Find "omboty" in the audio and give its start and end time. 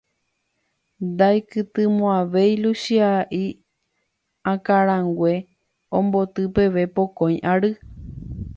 5.99-6.43